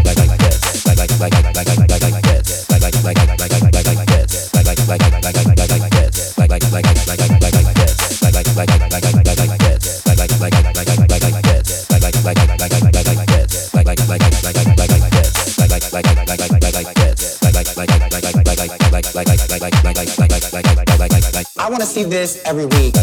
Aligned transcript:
I 21.61 21.71
want 21.71 21.83
to 21.83 21.87
see 21.87 22.05
this 22.05 22.41
every 22.45 22.67
week. 22.67 22.95